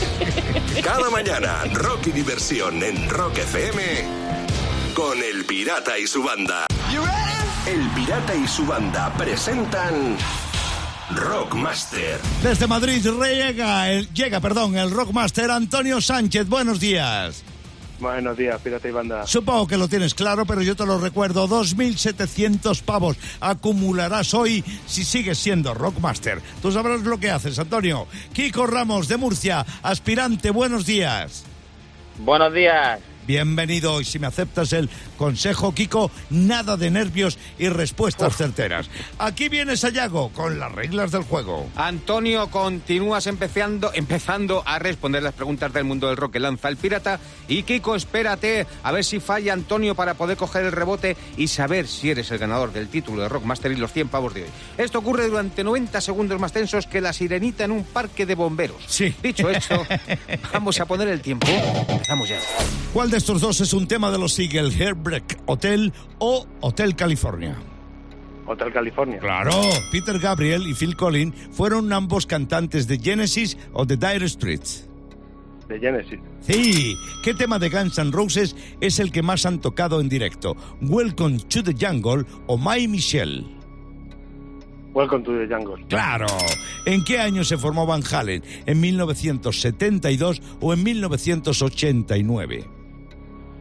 [0.82, 4.47] Cada mañana, rock y diversión en Rock FM
[4.98, 6.66] con El Pirata y su banda.
[7.68, 10.16] El Pirata y su banda presentan
[11.14, 12.18] Rockmaster.
[12.42, 16.48] Desde Madrid llega el, llega, perdón, el Rockmaster Antonio Sánchez.
[16.48, 17.44] Buenos días.
[18.00, 19.24] Buenos días, Pirata y Banda.
[19.24, 21.46] Supongo que lo tienes claro, pero yo te lo recuerdo.
[21.46, 26.42] 2.700 pavos acumularás hoy si sigues siendo Rockmaster.
[26.60, 28.08] Tú sabrás lo que haces, Antonio.
[28.32, 31.44] Kiko Ramos de Murcia, aspirante, buenos días.
[32.18, 32.98] Buenos días.
[33.28, 34.88] Bienvenido y si me aceptas el
[35.18, 38.88] consejo, Kiko, nada de nervios y respuestas certeras.
[39.18, 41.68] Aquí viene Sayago con las reglas del juego.
[41.76, 46.78] Antonio, continúas empezando, empezando a responder las preguntas del mundo del rock que lanza el
[46.78, 47.20] pirata.
[47.48, 51.86] Y Kiko, espérate a ver si falla Antonio para poder coger el rebote y saber
[51.86, 54.48] si eres el ganador del título de Rockmaster y los 100 pavos de hoy.
[54.78, 58.82] Esto ocurre durante 90 segundos más tensos que la sirenita en un parque de bomberos.
[58.86, 59.14] Sí.
[59.22, 59.86] Dicho esto,
[60.54, 61.46] vamos a poner el tiempo.
[61.46, 62.38] Empezamos ya.
[62.94, 67.56] ¿Cuál de estos dos es un tema de los Eagles, Heartbreak Hotel o Hotel California?
[68.46, 69.18] Hotel California.
[69.18, 69.50] Claro,
[69.90, 74.88] Peter Gabriel y Phil Collins fueron ambos cantantes de Genesis o The Dire Straits.
[75.68, 76.20] De Genesis.
[76.42, 80.56] Sí, ¿qué tema de Guns N' Roses es el que más han tocado en directo?
[80.80, 83.44] ¿Welcome to the Jungle o My Michelle?
[84.94, 85.84] Welcome to the Jungle.
[85.88, 86.28] Claro.
[86.86, 88.44] ¿En qué año se formó Van Halen?
[88.64, 92.77] ¿En 1972 o en 1989?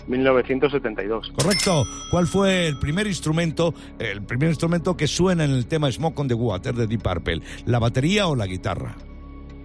[0.08, 1.32] 1972.
[1.36, 1.86] Correcto.
[2.12, 6.28] ¿Cuál fue el primer instrumento, el primer instrumento que suena en el tema Smoke on
[6.28, 7.42] the Water de Deep Purple?
[7.66, 8.96] ¿La batería o la guitarra?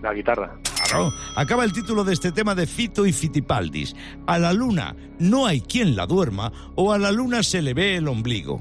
[0.03, 0.59] La guitarra.
[0.89, 1.13] Claro.
[1.37, 3.95] Acaba el título de este tema de Fito y Fitipaldis.
[4.27, 7.97] A la luna no hay quien la duerma o a la luna se le ve
[7.97, 8.61] el ombligo.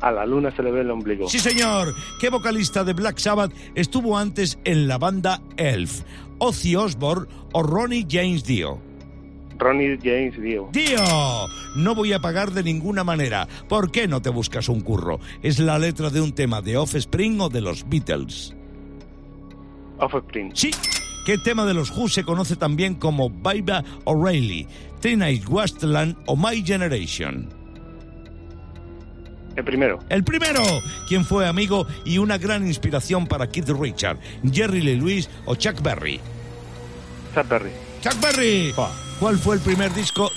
[0.00, 1.28] A la luna se le ve el ombligo.
[1.28, 1.94] Sí, señor.
[2.20, 6.02] ¿Qué vocalista de Black Sabbath estuvo antes en la banda Elf?
[6.38, 8.87] ¿Ozzy Osbourne o Ronnie James Dio?
[9.58, 10.68] Ronnie James Dio.
[10.72, 10.98] Dio,
[11.76, 13.48] no voy a pagar de ninguna manera.
[13.68, 15.20] ¿Por qué no te buscas un curro?
[15.42, 18.54] ¿Es la letra de un tema de Offspring o de los Beatles?
[19.98, 20.52] Offspring.
[20.54, 20.70] Sí.
[21.26, 24.66] ¿Qué tema de los Who se conoce también como Baiba O'Reilly,
[25.00, 27.48] Teenage Wasteland o My Generation?
[29.56, 29.98] El primero.
[30.08, 30.62] El primero,
[31.08, 34.18] quien fue amigo y una gran inspiración para Keith Richard,
[34.52, 36.20] Jerry Lee Lewis o Chuck Berry.
[37.34, 37.87] Chuck Berry.
[38.02, 38.74] Chuck Berry.
[39.18, 40.30] ¿Cuál fue el primer disco?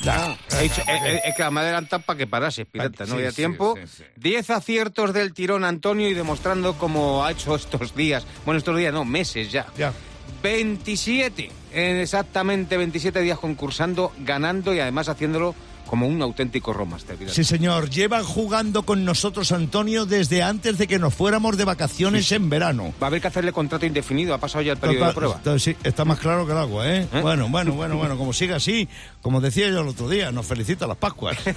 [0.61, 3.35] Dicho, eh, eh, es que me adelantan para que parase, pirata, no Sí, había sí,
[3.35, 3.75] tiempo.
[3.79, 4.03] sí, sí.
[4.15, 8.91] Diez aciertos del tirón Antonio y demostrando cómo ha hecho estos días, bueno, estos días
[8.91, 9.67] no, meses ya.
[9.77, 9.93] Ya.
[10.41, 15.53] 27, en exactamente 27 días concursando, ganando y además haciéndolo
[15.91, 17.17] como un auténtico romaster.
[17.27, 17.89] Sí, señor.
[17.89, 22.93] Llevan jugando con nosotros, Antonio, desde antes de que nos fuéramos de vacaciones en verano.
[23.03, 25.59] Va a haber que hacerle contrato indefinido, ha pasado ya el periodo de prueba.
[25.59, 27.09] sí, está más claro que el agua, ¿eh?
[27.21, 28.87] Bueno, bueno, bueno, bueno, como siga así,
[29.21, 31.37] como decía yo el otro día, nos felicita las Pascuas.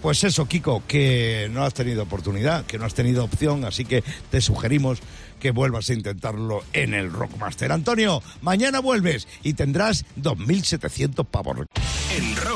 [0.00, 4.02] Pues eso, Kiko, que no has tenido oportunidad, que no has tenido opción, así que
[4.30, 4.98] te sugerimos
[5.38, 7.70] que vuelvas a intentarlo en el Rockmaster.
[7.70, 11.66] Antonio, mañana vuelves y tendrás 2.700 pavos.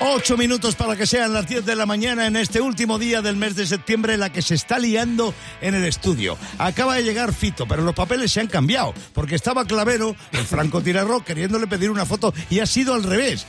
[0.00, 3.34] Ocho minutos para que sean las 10 de la mañana en este último día del
[3.34, 6.38] mes de septiembre, la que se está liando en el estudio.
[6.56, 10.80] Acaba de llegar Fito, pero los papeles se han cambiado, porque estaba Clavero, el Franco
[10.82, 13.44] Tirarro, queriéndole pedir una foto y ha sido al revés.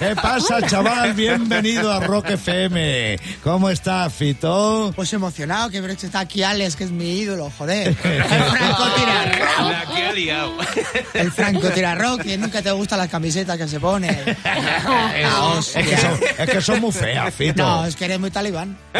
[0.00, 1.14] ¿Qué pasa, chaval?
[1.14, 3.16] Bienvenido a Rock FM.
[3.44, 4.92] ¿Cómo estás, Fito?
[4.96, 7.88] Pues emocionado que Brecht está aquí, Alex, que es mi ídolo, joder.
[8.04, 9.70] El Franco Tirarro.
[9.70, 10.52] La que ha liado.
[11.14, 14.36] El Franco Tirarro, que nunca te gustan las camisetas que se pone.
[14.44, 15.91] La hostia.
[15.92, 17.62] Es que son, es que son muy feas, Fito.
[17.62, 18.76] No, es que eres muy talibán.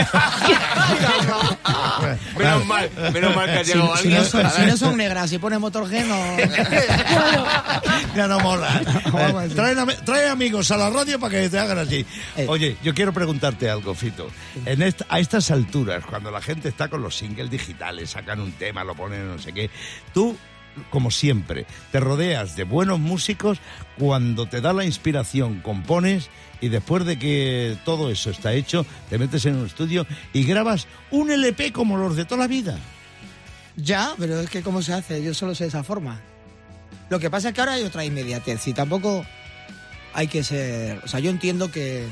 [2.39, 4.25] Menos mal, menos mal que ha Si, llegado si no alguien.
[4.31, 6.37] son, si no son negras y pone motorgen, no...
[8.17, 8.81] Ya no mola.
[8.83, 9.75] Eh, trae,
[10.05, 12.05] trae amigos a la radio para que te hagan así.
[12.47, 14.29] Oye, yo quiero preguntarte algo, Fito.
[14.67, 18.53] En esta- a estas alturas, cuando la gente está con los singles digitales, sacan un
[18.53, 19.71] tema, lo ponen no sé qué,
[20.13, 20.37] tú,
[20.91, 23.59] como siempre, te rodeas de buenos músicos,
[23.99, 26.31] cuando te da la inspiración, compones
[26.61, 30.87] y después de que todo eso está hecho, te metes en un estudio y grabas
[31.11, 32.79] un LP como los de toda la vida.
[33.77, 35.23] Ya, pero es que ¿cómo se hace?
[35.23, 36.21] Yo solo sé esa forma.
[37.11, 39.25] Lo que pasa es que ahora hay otra inmediatez y tampoco
[40.15, 41.01] hay que ser...
[41.05, 42.07] O sea, yo entiendo que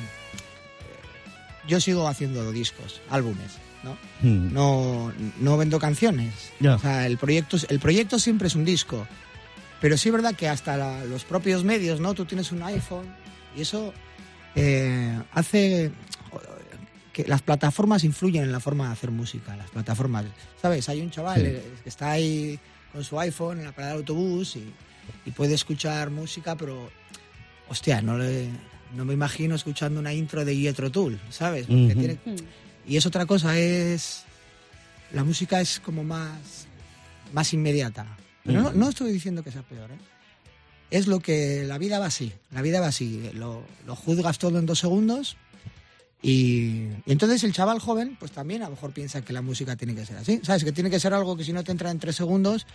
[1.66, 3.53] yo sigo haciendo discos, álbumes,
[3.84, 3.96] ¿no?
[4.22, 4.52] Hmm.
[4.52, 6.32] No, no vendo canciones.
[6.60, 6.76] Ya.
[6.76, 9.06] O sea, el proyecto, el proyecto siempre es un disco.
[9.80, 12.12] Pero sí es verdad que hasta la- los propios medios, ¿no?
[12.14, 13.06] Tú tienes un iPhone
[13.56, 13.94] y eso
[14.54, 15.90] eh, hace
[17.12, 19.56] que las plataformas influyen en la forma de hacer música.
[19.56, 20.26] Las plataformas,
[20.60, 20.88] ¿sabes?
[20.88, 21.46] Hay un chaval Sí.
[21.46, 22.58] eh, que está ahí
[22.92, 24.72] con su iPhone en la parada del autobús y,
[25.26, 26.90] y puede escuchar música, pero,
[27.68, 28.48] hostia, no, le,
[28.94, 31.66] no me imagino escuchando una intro de Jethro Tull, ¿sabes?
[31.66, 32.18] Porque tiene-
[32.86, 34.24] y es otra cosa, es...
[35.12, 36.66] La música es como más,
[37.32, 38.06] más inmediata.
[38.44, 38.78] Pero no, Ujú.
[38.78, 39.98] no estoy diciendo que sea peor, ¿eh?
[40.90, 41.64] Es lo que...
[41.64, 43.30] La vida va así, la vida va así.
[43.34, 45.36] Lo, lo juzgas todo en dos segundos
[46.22, 49.74] y, y entonces el chaval joven, pues también a lo mejor piensa que la música
[49.76, 50.40] tiene que ser así.
[50.44, 50.64] ¿Sabes?
[50.64, 52.66] Que tiene que ser algo que si no te entra en tres segundos,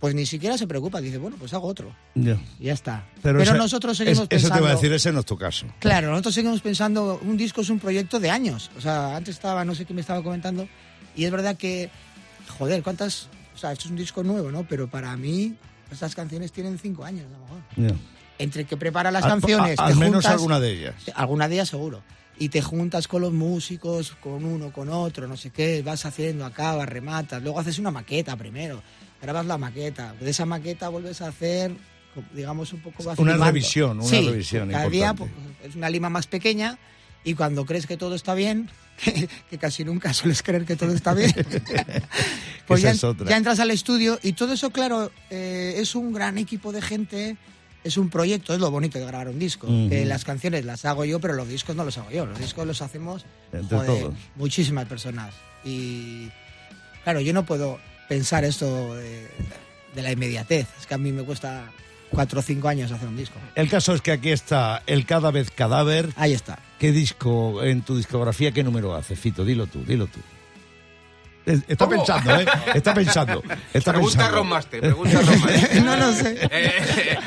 [0.00, 1.00] pues ni siquiera se preocupa.
[1.00, 1.94] Dice, bueno, pues hago otro.
[2.14, 2.38] Ya.
[2.60, 3.06] Está.
[3.22, 4.54] Pero, nosotros seguimos es- pensando...
[4.54, 5.66] Eso te iba a decir, ese no es tu caso.
[5.78, 8.70] Claro, nosotros seguimos pensando, un disco es un proyecto de años.
[8.76, 10.68] O sea, antes estaba, no sé quién me estaba comentando,
[11.16, 11.90] y es verdad que,
[12.58, 13.28] joder, ¿cuántas?
[13.54, 14.64] O sea, esto es un disco nuevo, ¿no?
[14.68, 15.54] Pero para mí,
[15.90, 17.98] estas canciones tienen cinco años, a lo mejor.
[18.38, 20.94] Entre que prepara las Al- canciones, a- al te menos juntas- alguna de ellas.
[21.14, 22.02] Alguna de ellas seguro.
[22.38, 26.44] Y te juntas con los músicos, con uno, con otro, no sé qué, vas haciendo,
[26.44, 28.82] acabas, rematas, luego haces una maqueta primero,
[29.22, 31.72] grabas la maqueta, de esa maqueta vuelves a hacer,
[32.32, 35.42] digamos, un poco vas Una revisión, una Sí, revisión Cada día importante.
[35.60, 36.78] pues, es una lima más pequeña
[37.24, 38.70] y cuando crees que todo está bien,
[39.04, 41.32] que, que casi nunca sueles creer que todo está bien,
[42.66, 46.38] pues ya, es ya entras al estudio y todo eso, claro, eh, es un gran
[46.38, 47.36] equipo de gente,
[47.84, 49.68] es un proyecto, es lo bonito de grabar un disco.
[49.68, 52.26] Que las canciones las hago yo, pero los discos no los hago yo.
[52.26, 53.24] Los discos los hacemos
[53.70, 55.32] joder, muchísimas personas.
[55.64, 56.28] Y
[57.04, 59.28] claro, yo no puedo pensar esto de,
[59.94, 60.66] de la inmediatez.
[60.78, 61.70] Es que a mí me cuesta
[62.10, 63.38] cuatro o cinco años hacer un disco.
[63.54, 66.10] El caso es que aquí está el Cada vez Cadáver.
[66.16, 66.58] Ahí está.
[66.78, 69.44] ¿Qué disco en tu discografía, qué número hace, Fito?
[69.44, 70.20] Dilo tú, dilo tú.
[71.46, 71.96] Está ¿Cómo?
[71.96, 72.46] pensando, ¿eh?
[72.74, 73.42] Está pensando.
[73.72, 74.80] Está Pregunta pensando.
[74.80, 75.82] Pregunta Romaster.
[75.84, 76.36] no lo sé.
[76.50, 77.18] Eh,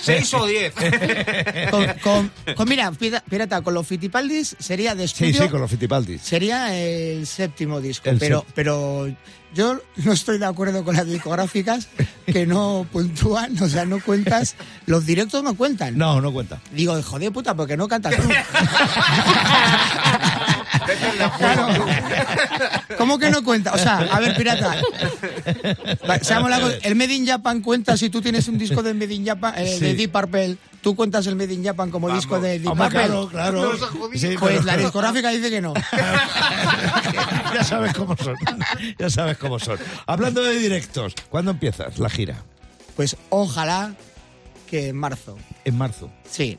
[0.00, 0.74] ¿Seis o diez?
[1.70, 5.42] Con, con- con- mira, pira- pirata, con los Fitipaldis sería de Sí, estudio.
[5.44, 6.20] sí, con los Fitipaldis.
[6.22, 9.08] Sería el séptimo disco, El pero, pero
[9.54, 11.88] yo no estoy de acuerdo con las discográficas
[12.26, 14.54] que no puntúan, o sea, no cuentas,
[14.86, 15.96] los directos no cuentan.
[15.96, 16.60] No, no cuenta.
[16.72, 18.22] Digo, joder puta, porque no cantas tú.
[21.38, 21.68] Claro.
[22.98, 23.72] ¿Cómo que no cuenta?
[23.72, 24.76] O sea, a ver, pirata.
[26.08, 28.94] Va, seamos la cosa, el Made in Japan cuenta si tú tienes un disco de
[28.94, 29.94] Made in Japan, eh, de.
[29.94, 30.56] Deep Purple.
[30.80, 32.88] ¿Tú cuentas el Made in Japan como disco de Deep Purple?
[32.90, 33.72] claro, claro.
[34.14, 35.74] Sí, pues pero- la discográfica dice que no.
[37.54, 38.36] ya sabes cómo son.
[38.98, 39.78] Ya sabes cómo son.
[40.06, 42.42] Hablando de directos, ¿cuándo empiezas la gira?
[42.94, 43.94] Pues ojalá
[44.70, 45.36] que en marzo.
[45.64, 46.10] En marzo.
[46.30, 46.56] Sí.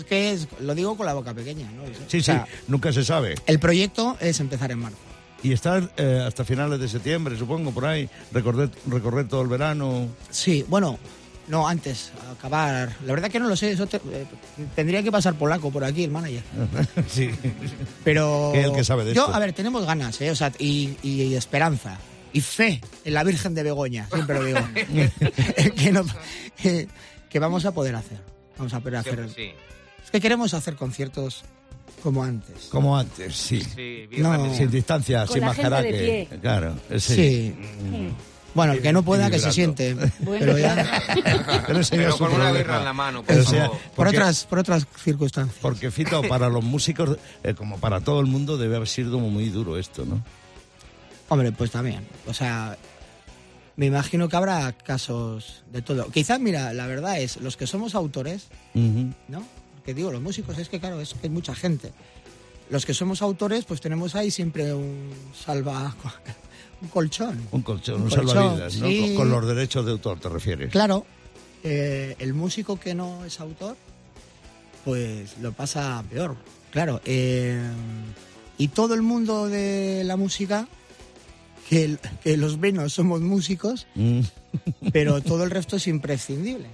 [0.00, 1.82] Es que es- lo digo con la boca pequeña, ¿no?
[2.08, 3.34] Sí, O sea, sí, nunca se sabe.
[3.46, 4.98] El proyecto es empezar en marzo.
[5.42, 8.08] Y estar eh, hasta finales de septiembre, supongo, por ahí.
[8.32, 10.06] Recorrer, recorrer todo el verano.
[10.30, 10.98] Sí, bueno,
[11.48, 12.94] no, antes, acabar.
[13.06, 14.26] La verdad que no lo sé, eso te- eh,
[14.76, 16.42] tendría que pasar polaco por aquí, el manager.
[17.08, 17.30] sí.
[18.04, 18.50] Pero.
[18.52, 19.34] Que es el que sabe de Yo, esto.
[19.34, 20.30] a ver, tenemos ganas, ¿eh?
[20.30, 21.98] O sea, y, y esperanza.
[22.32, 24.60] Y fe en la Virgen de Begoña, siempre lo digo.
[25.76, 26.04] que, no-
[26.56, 26.86] que-
[27.30, 28.18] que vamos a poder hacer.
[28.58, 29.28] Vamos a poder hacer.
[29.34, 29.52] Sí.
[30.04, 31.44] Es que queremos hacer conciertos
[32.02, 32.68] como antes.
[32.70, 33.60] Como antes, sí.
[33.60, 34.54] Sí, No.
[34.54, 35.48] Sin distancia, Con sin
[35.82, 36.28] pie.
[36.40, 37.54] Claro, eh, sí.
[38.54, 39.96] Bueno, el que no pueda, que se siente.
[40.24, 41.02] Pero ya.
[41.90, 43.50] Pero con una birra en la mano, por favor.
[43.50, 45.58] sea, por, otras, por otras circunstancias.
[45.60, 49.48] Porque, Fito, para los músicos, eh, como para todo el mundo, debe haber sido muy
[49.50, 50.22] duro esto, ¿no?
[51.28, 52.08] Hombre, pues también.
[52.26, 52.76] O sea,
[53.76, 56.10] me imagino que habrá casos de todo.
[56.10, 58.48] Quizás, mira, la verdad es, los que somos autores.
[58.74, 59.44] ¿no?
[59.84, 61.92] Que digo, los músicos, es que claro, es que hay mucha gente.
[62.70, 65.94] Los que somos autores, pues tenemos ahí siempre un salva...
[66.82, 67.40] un colchón.
[67.52, 68.86] Un colchón, un, Un colchón, salvavidas, ¿no?
[68.86, 69.14] sí.
[69.16, 70.70] Con, con los derechos de autor, ¿te refieres?
[70.70, 71.04] Claro,
[71.64, 73.76] eh, el músico que no es autor,
[74.84, 76.36] pues lo pasa peor.
[76.70, 77.60] Claro, eh,
[78.58, 80.68] y todo el mundo de la música,
[81.68, 84.20] que, el- que los venos somos músicos, Mm,
[84.92, 86.66] pero todo el resto es imprescindible.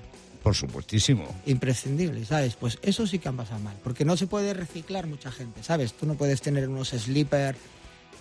[0.46, 1.26] Por supuestísimo.
[1.46, 2.54] Imprescindible, ¿sabes?
[2.54, 5.92] Pues eso sí que han pasado mal, porque no se puede reciclar mucha gente, ¿sabes?
[5.94, 7.56] Tú no puedes tener unos slipper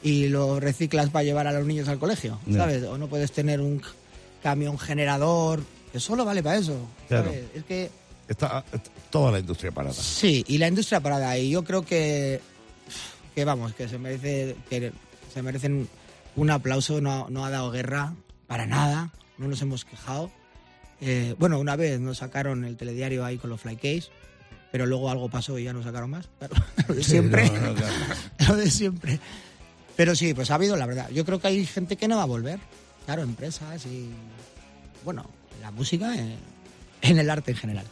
[0.01, 2.39] y los reciclas para llevar a los niños al colegio.
[2.51, 2.81] ¿sabes?
[2.81, 3.79] O no puedes tener un
[4.41, 5.61] camión generador
[5.91, 6.75] que solo vale para eso.
[7.07, 7.31] Claro.
[7.53, 7.91] Es que
[8.27, 9.93] Está está toda la industria parada.
[9.93, 12.41] sí, y la industria parada, y yo creo que,
[13.35, 14.91] que vamos, que se merece, que
[15.31, 15.87] se merecen
[16.35, 18.15] un aplauso, no, no ha dado guerra
[18.47, 20.31] para nada, no nos hemos quejado.
[21.01, 24.09] Eh, bueno, una vez nos sacaron el telediario ahí con los flycase,
[24.71, 26.27] pero luego algo pasó y ya no sacaron más.
[26.39, 26.55] Claro,
[26.87, 27.49] lo de Sí, siempre.
[27.49, 27.93] no, no, claro.
[28.47, 29.19] lo de siempre.
[29.95, 31.09] Pero sí, pues ha habido, la verdad.
[31.11, 32.59] Yo creo que hay gente que no va a volver.
[33.05, 34.09] Claro, empresas y.
[35.03, 35.29] Bueno,
[35.61, 36.13] la música,
[37.01, 37.85] en el arte en general.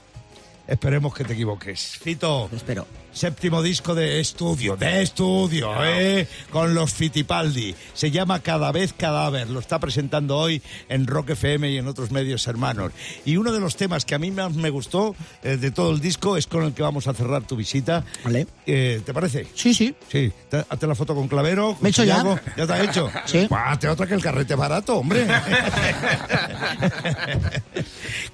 [0.68, 1.98] Esperemos que te equivoques.
[2.02, 2.50] Fito.
[2.54, 2.88] Espero.
[3.14, 6.28] Séptimo disco de estudio, de estudio, ¿eh?
[6.50, 7.76] Con los Fitipaldi.
[7.94, 9.50] Se llama Cada vez Cadáver.
[9.50, 12.92] Lo está presentando hoy en Rock FM y en otros medios hermanos.
[13.24, 16.00] Y uno de los temas que a mí más me gustó eh, de todo el
[16.02, 18.04] disco es con el que vamos a cerrar tu visita.
[18.24, 18.48] Vale.
[18.66, 19.46] Eh, ¿Te parece?
[19.54, 19.94] Sí, sí.
[20.12, 20.32] Sí.
[20.50, 21.74] Te- Hazte la foto con Clavero.
[21.76, 22.24] con ¿Me he hecho ya?
[22.58, 23.12] ¿Ya te has hecho?
[23.26, 23.46] Sí.
[23.48, 25.28] Buah, Hazte otra que el carrete barato, hombre.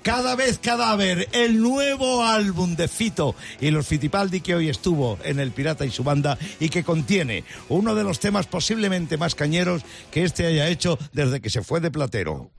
[0.02, 5.40] Cada vez cadáver, el nuevo álbum de Fito y los Fitipaldi que hoy estuvo en
[5.40, 9.84] El Pirata y su banda y que contiene uno de los temas posiblemente más cañeros
[10.12, 12.52] que este haya hecho desde que se fue de Platero.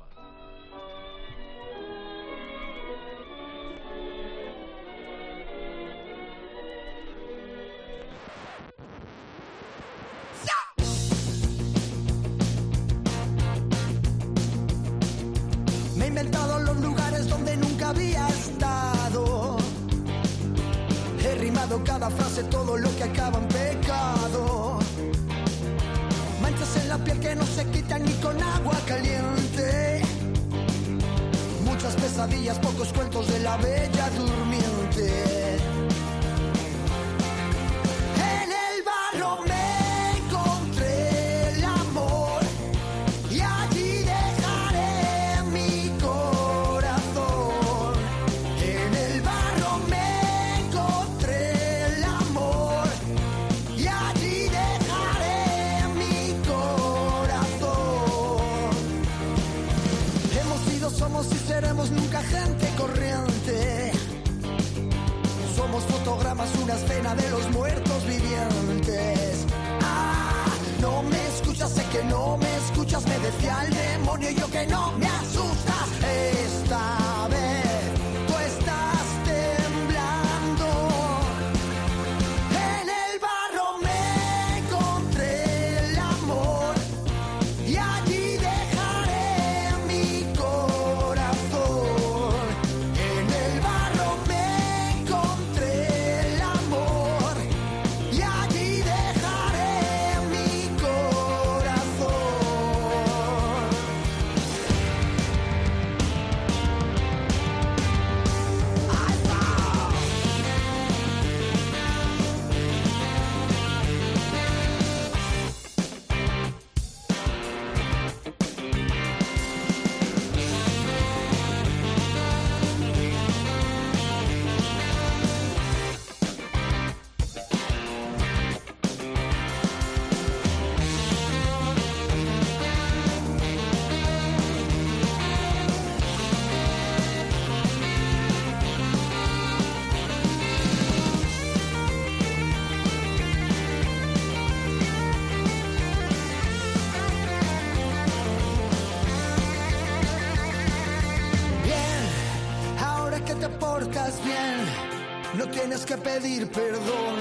[155.84, 157.16] que pedir perdón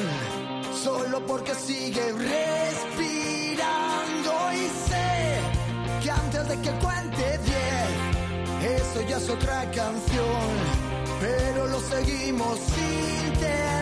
[0.84, 2.32] solo porque sigue respirando
[4.54, 5.40] y sé
[6.04, 10.50] que antes de que cuente diez, eso ya es otra canción,
[11.20, 13.79] pero lo seguimos sin tener.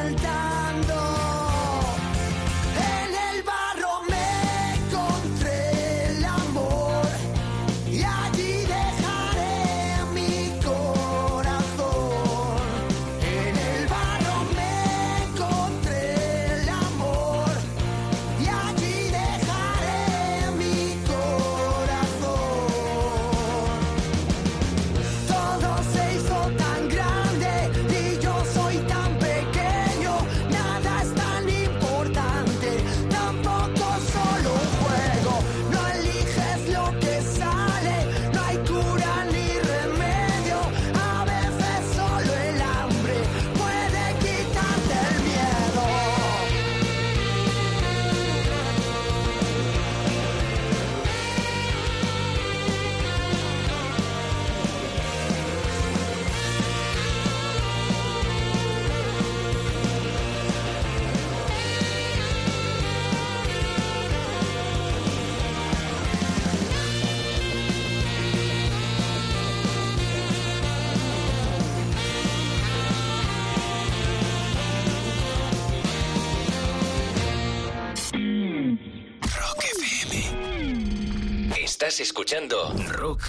[82.28, 83.22] escuchando Rock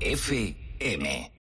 [0.00, 0.65] FM.